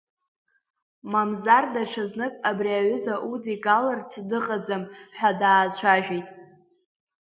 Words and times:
Мамзар 1.11 1.63
даҽазнык 1.73 2.33
абри 2.49 2.71
аҩыза 2.79 3.15
удигаларцгьы 3.29 4.23
дыҟаӡам 4.29 4.83
ҳәа 5.17 5.31
даацәажәеит. 5.39 6.27